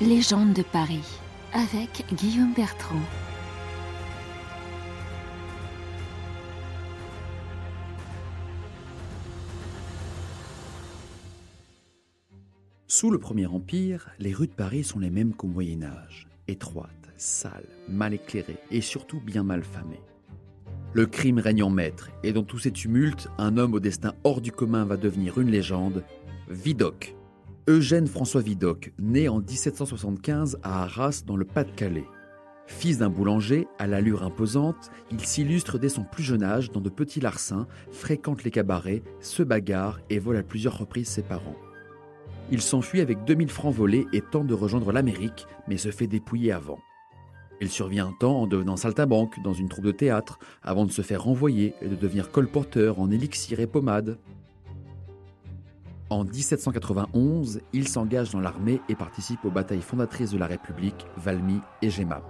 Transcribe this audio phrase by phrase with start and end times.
[0.00, 1.04] Légende de Paris
[1.52, 3.02] avec Guillaume Bertrand.
[12.86, 16.88] Sous le Premier Empire, les rues de Paris sont les mêmes qu'au Moyen Âge, étroites,
[17.18, 20.00] sales, mal éclairées et surtout bien mal famées.
[20.94, 24.40] Le crime règne en maître, et dans tous ces tumultes, un homme au destin hors
[24.40, 26.04] du commun va devenir une légende,
[26.48, 27.19] Vidocq.
[27.68, 32.06] Eugène François Vidocq, né en 1775 à Arras dans le Pas-de-Calais.
[32.66, 36.88] Fils d'un boulanger, à l'allure imposante, il s'illustre dès son plus jeune âge dans de
[36.88, 41.56] petits larcins, fréquente les cabarets, se bagarre et vole à plusieurs reprises ses parents.
[42.50, 46.52] Il s'enfuit avec 2000 francs volés et tente de rejoindre l'Amérique, mais se fait dépouiller
[46.52, 46.78] avant.
[47.60, 51.02] Il survient un temps en devenant saltabanque dans une troupe de théâtre, avant de se
[51.02, 54.18] faire renvoyer et de devenir colporteur en élixir et pommade.
[56.10, 61.60] En 1791, il s'engage dans l'armée et participe aux batailles fondatrices de la République, Valmy
[61.82, 62.24] et Gemap.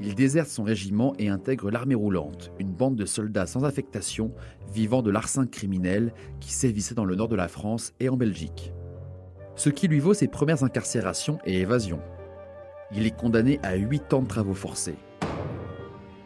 [0.00, 4.32] Il déserte son régiment et intègre l'armée roulante, une bande de soldats sans affectation
[4.72, 8.72] vivant de l'arsen criminel qui sévissait dans le nord de la France et en Belgique.
[9.56, 12.00] Ce qui lui vaut ses premières incarcérations et évasions.
[12.92, 14.96] Il est condamné à 8 ans de travaux forcés.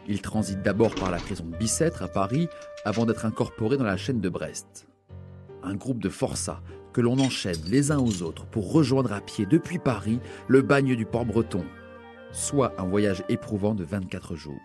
[0.07, 2.47] Il transite d'abord par la prison de Bicêtre à Paris
[2.85, 4.87] avant d'être incorporé dans la chaîne de Brest.
[5.65, 6.61] Un groupe de forçats
[6.93, 10.95] que l'on enchaîne les uns aux autres pour rejoindre à pied depuis Paris le bagne
[10.95, 11.65] du port breton,
[12.31, 14.61] soit un voyage éprouvant de 24 jours.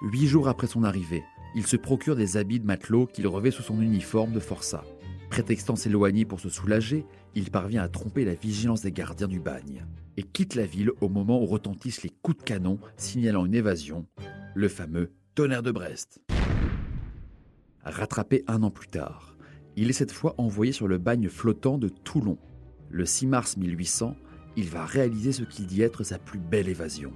[0.00, 1.22] Huit jours après son arrivée,
[1.54, 4.82] il se procure des habits de matelot qu'il revêt sous son uniforme de forçat.
[5.28, 9.84] Prétextant s'éloigner pour se soulager, il parvient à tromper la vigilance des gardiens du bagne
[10.16, 14.06] et quitte la ville au moment où retentissent les coups de canon signalant une évasion,
[14.54, 16.20] le fameux tonnerre de Brest.
[17.84, 19.36] Rattrapé un an plus tard,
[19.76, 22.38] il est cette fois envoyé sur le bagne flottant de Toulon.
[22.90, 24.16] Le 6 mars 1800,
[24.56, 27.12] il va réaliser ce qu'il dit être sa plus belle évasion.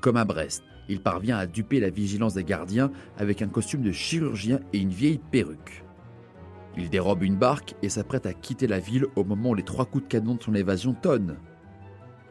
[0.00, 3.92] Comme à Brest, il parvient à duper la vigilance des gardiens avec un costume de
[3.92, 5.84] chirurgien et une vieille perruque.
[6.76, 9.86] Il dérobe une barque et s'apprête à quitter la ville au moment où les trois
[9.86, 11.38] coups de canon de son évasion tonnent.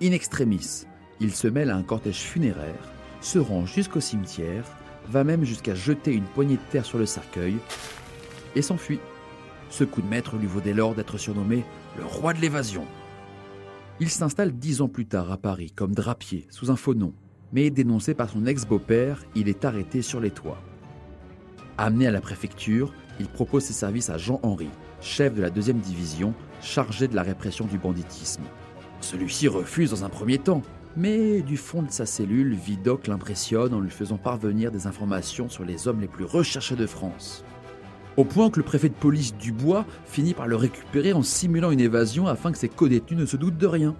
[0.02, 0.86] In extremis,
[1.20, 4.66] il se mêle à un cortège funéraire, se rend jusqu'au cimetière,
[5.10, 7.56] va même jusqu'à jeter une poignée de terre sur le cercueil
[8.56, 9.00] et s'enfuit.
[9.76, 11.66] Ce coup de maître lui vaut dès lors d'être surnommé
[11.98, 12.86] le roi de l'évasion.
[14.00, 17.12] Il s'installe dix ans plus tard à Paris comme drapier sous un faux nom,
[17.52, 20.62] mais dénoncé par son ex-beau-père, il est arrêté sur les toits.
[21.78, 24.70] Amené à la préfecture, il propose ses services à Jean-Henri,
[25.02, 28.44] chef de la deuxième division, chargé de la répression du banditisme.
[29.02, 30.62] Celui-ci refuse dans un premier temps,
[30.96, 35.66] mais du fond de sa cellule, Vidocq l'impressionne en lui faisant parvenir des informations sur
[35.66, 37.44] les hommes les plus recherchés de France.
[38.18, 41.82] Au point que le préfet de police Dubois finit par le récupérer en simulant une
[41.82, 43.94] évasion afin que ses co-détenus ne se doutent de rien.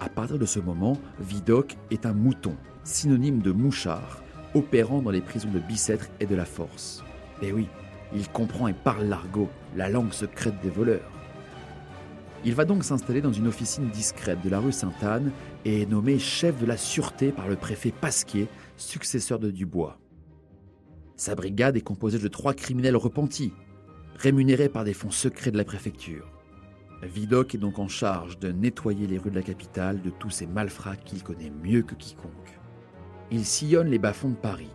[0.00, 4.22] À partir de ce moment, Vidocq est un mouton, synonyme de mouchard,
[4.54, 7.04] opérant dans les prisons de Bicêtre et de la Force.
[7.42, 7.68] Et oui,
[8.14, 11.12] il comprend et parle l'argot, la langue secrète des voleurs.
[12.46, 15.30] Il va donc s'installer dans une officine discrète de la rue Sainte-Anne
[15.66, 18.48] et est nommé chef de la sûreté par le préfet Pasquier,
[18.78, 19.98] successeur de Dubois.
[21.16, 23.54] Sa brigade est composée de trois criminels repentis,
[24.16, 26.30] rémunérés par des fonds secrets de la préfecture.
[27.02, 30.46] Vidocq est donc en charge de nettoyer les rues de la capitale de tous ces
[30.46, 32.60] malfrats qu'il connaît mieux que quiconque.
[33.30, 34.70] Il sillonne les bas-fonds de Paris,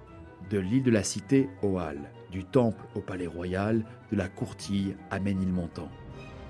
[0.50, 4.96] de l'île de la Cité aux Halles, du Temple au Palais Royal, de la Courtille
[5.12, 5.90] à Ménilmontant.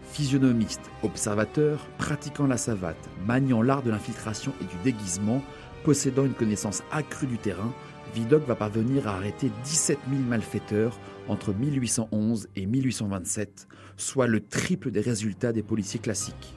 [0.04, 5.42] Physionomiste, observateur, pratiquant la savate, maniant l'art de l'infiltration et du déguisement,
[5.84, 7.74] possédant une connaissance accrue du terrain,
[8.14, 11.00] Vidocq va parvenir à arrêter 17 000 malfaiteurs
[11.30, 16.54] entre 1811 et 1827, soit le triple des résultats des policiers classiques.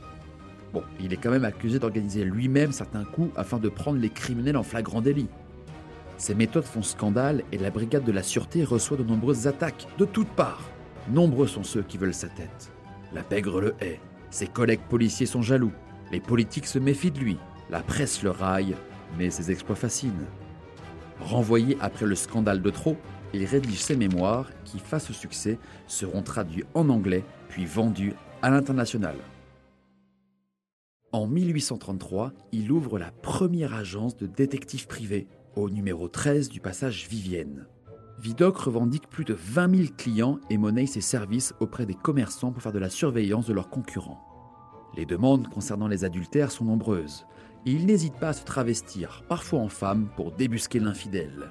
[0.72, 4.56] Bon, il est quand même accusé d'organiser lui-même certains coups afin de prendre les criminels
[4.56, 5.28] en flagrant délit.
[6.16, 10.04] Ces méthodes font scandale et la brigade de la sûreté reçoit de nombreuses attaques de
[10.04, 10.68] toutes parts.
[11.08, 12.72] Nombreux sont ceux qui veulent sa tête.
[13.12, 14.00] La pègre le hait,
[14.30, 15.72] ses collègues policiers sont jaloux,
[16.10, 17.36] les politiques se méfient de lui,
[17.70, 18.74] la presse le raille,
[19.16, 20.26] mais ses exploits fascinent.
[21.20, 22.96] Renvoyé après le scandale de trop,
[23.32, 28.50] il rédige ses mémoires qui, face au succès, seront traduits en anglais puis vendus à
[28.50, 29.16] l'international.
[31.12, 37.06] En 1833, il ouvre la première agence de détectives privés au numéro 13 du passage
[37.08, 37.66] Vivienne.
[38.20, 42.62] Vidocq revendique plus de 20 000 clients et monnaie ses services auprès des commerçants pour
[42.62, 44.22] faire de la surveillance de leurs concurrents.
[44.96, 47.26] Les demandes concernant les adultères sont nombreuses,
[47.72, 51.50] il n'hésite pas à se travestir, parfois en femme, pour débusquer l'infidèle.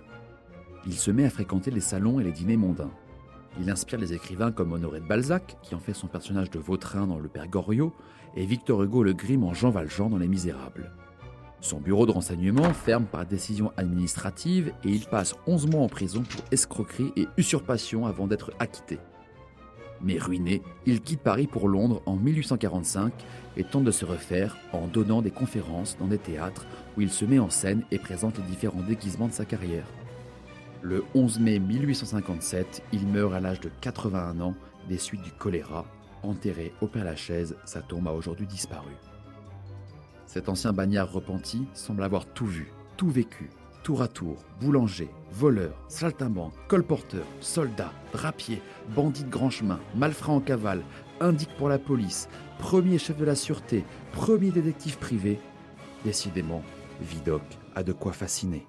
[0.85, 2.91] Il se met à fréquenter les salons et les dîners mondains.
[3.59, 7.07] Il inspire les écrivains comme Honoré de Balzac, qui en fait son personnage de Vautrin
[7.07, 7.93] dans Le Père Goriot,
[8.35, 10.91] et Victor Hugo le Grimm en Jean Valjean dans Les Misérables.
[11.61, 16.23] Son bureau de renseignement ferme par décision administrative et il passe 11 mois en prison
[16.23, 18.99] pour escroquerie et usurpation avant d'être acquitté.
[20.03, 23.13] Mais ruiné, il quitte Paris pour Londres en 1845
[23.55, 26.65] et tente de se refaire en donnant des conférences dans des théâtres
[26.97, 29.87] où il se met en scène et présente les différents déguisements de sa carrière.
[30.81, 34.55] Le 11 mai 1857, il meurt à l'âge de 81 ans
[34.89, 35.85] des suites du choléra.
[36.21, 38.91] Enterré au Père-Lachaise, sa tombe a aujourd'hui disparu.
[40.25, 43.49] Cet ancien bagnard repenti semble avoir tout vu, tout vécu,
[43.83, 48.61] tour à tour, boulanger, voleur, saltimbanque, colporteur, soldat, drapier,
[48.95, 50.83] bandit de grand chemin, malfrat en cavale,
[51.19, 55.39] indique pour la police, premier chef de la sûreté, premier détective privé.
[56.05, 56.63] Décidément,
[57.01, 57.43] Vidocq
[57.75, 58.65] a de quoi fasciner.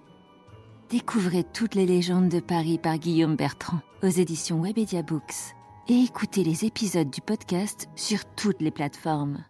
[0.91, 5.55] Découvrez toutes les légendes de Paris par Guillaume Bertrand aux éditions Webedia Books
[5.89, 9.45] et écoutez les épisodes du podcast sur toutes les plateformes.